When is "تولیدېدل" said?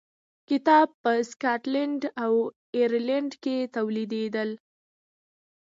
3.75-4.49